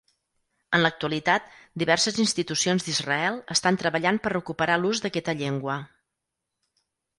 En 0.77 0.81
l'actualitat, 0.85 1.51
diverses 1.83 2.17
institucions 2.23 2.87
d'Israel 2.89 3.39
estan 3.57 3.79
treballant 3.83 4.19
per 4.25 4.33
recuperar 4.35 4.81
l'ús 4.81 5.05
d'aquesta 5.07 5.39
llengua. 5.45 5.79